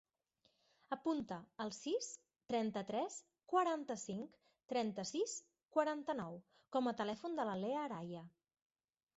Apunta 0.95 1.35
el 1.65 1.73
sis, 1.79 2.07
trenta-tres, 2.53 3.17
quaranta-cinc, 3.53 4.39
trenta-sis, 4.73 5.37
quaranta-nou 5.77 6.41
com 6.77 6.91
a 6.93 6.95
telèfon 7.03 7.41
de 7.43 7.47
la 7.51 7.59
Leah 7.67 7.85
Araya. 7.87 8.29